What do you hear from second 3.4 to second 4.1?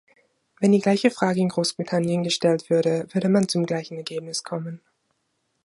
zum gleichen